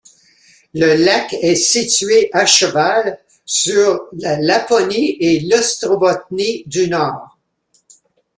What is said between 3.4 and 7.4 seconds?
sur la Laponie et l'Ostrobotnie du Nord.